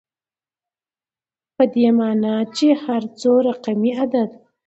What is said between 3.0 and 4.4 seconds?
څو رقمي عدد